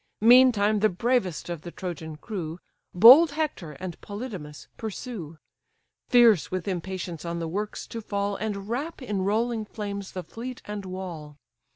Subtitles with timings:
[0.23, 2.59] Meantime, the bravest of the Trojan crew,
[2.91, 5.37] Bold Hector and Polydamas, pursue;
[6.09, 10.63] Fierce with impatience on the works to fall, And wrap in rolling flames the fleet
[10.65, 11.37] and wall.